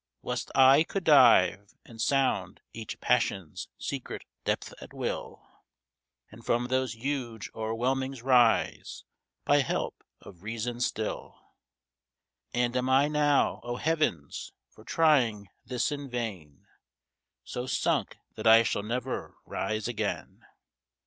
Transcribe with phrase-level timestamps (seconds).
[0.23, 5.45] Was't I could dive, and sound each passion's secret depth at will?
[6.31, 9.03] And from those huge o'erwhelmings rise,
[9.45, 11.39] by help of reason still?
[12.51, 14.53] And am I now, O heavens!
[14.71, 16.65] for trying this in vain,
[17.43, 20.43] So sunk that I shall never rise again?